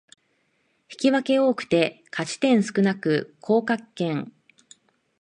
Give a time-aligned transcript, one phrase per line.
[0.91, 4.33] 引き分け多くて勝ち点少なく降格圏